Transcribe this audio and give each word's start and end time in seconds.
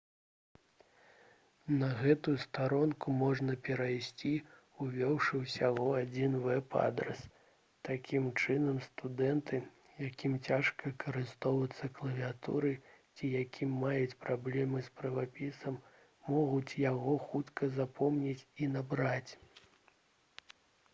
на 1.81 1.87
гэтую 1.97 2.33
старонку 2.43 3.11
можна 3.23 3.55
перайсці 3.67 4.29
увёўшы 4.85 5.41
ўсяго 5.41 5.83
адзін 5.97 6.37
вэб-адрас 6.45 7.19
такім 7.89 8.29
чынам 8.45 8.79
студэнты 8.87 9.59
якім 10.07 10.37
цяжка 10.47 10.91
карыстацца 11.05 11.89
клавіятурай 11.99 12.75
ці 13.15 13.31
якія 13.43 13.69
маюць 13.85 14.19
праблемы 14.25 14.83
з 14.87 14.95
правапісам 15.03 15.77
могуць 16.33 16.77
яго 16.89 17.15
хутка 17.29 17.69
запомніць 17.77 18.41
і 18.65 18.71
набраць 18.77 19.31